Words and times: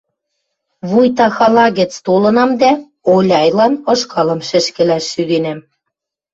Вуйта 0.89 1.27
хала 1.35 1.65
гӹц 1.77 1.93
толынам 2.05 2.51
дӓ, 2.61 2.71
Оляйлан 3.13 3.73
ышкалым 3.93 4.39
шӹшкӹлӓш 4.49 5.03
шӱденӓм... 5.11 5.59